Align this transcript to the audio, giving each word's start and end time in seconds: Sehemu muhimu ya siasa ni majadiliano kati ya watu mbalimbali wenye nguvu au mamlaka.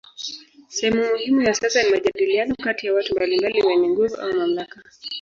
Sehemu 0.67 1.03
muhimu 1.09 1.41
ya 1.41 1.53
siasa 1.53 1.83
ni 1.83 1.89
majadiliano 1.91 2.55
kati 2.55 2.87
ya 2.87 2.93
watu 2.93 3.15
mbalimbali 3.15 3.63
wenye 3.63 3.89
nguvu 3.89 4.15
au 4.15 4.33
mamlaka. 4.33 4.83